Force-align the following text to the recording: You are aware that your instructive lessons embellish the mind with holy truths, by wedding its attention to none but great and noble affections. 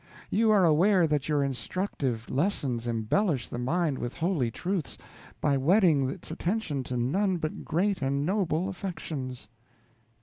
You 0.31 0.49
are 0.49 0.65
aware 0.65 1.05
that 1.05 1.29
your 1.29 1.43
instructive 1.43 2.27
lessons 2.27 2.87
embellish 2.87 3.47
the 3.49 3.59
mind 3.59 3.99
with 3.99 4.15
holy 4.15 4.49
truths, 4.49 4.97
by 5.39 5.57
wedding 5.57 6.09
its 6.09 6.31
attention 6.31 6.81
to 6.85 6.97
none 6.97 7.37
but 7.37 7.63
great 7.63 8.01
and 8.01 8.25
noble 8.25 8.67
affections. 8.67 9.47